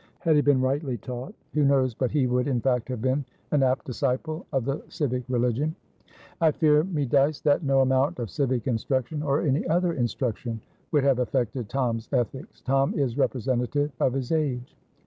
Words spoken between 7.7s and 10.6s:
amount of civic instruction, or any other instruction,